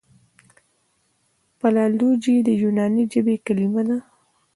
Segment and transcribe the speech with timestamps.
[1.59, 3.97] فلالوژي د یوناني ژبي کليمه ده.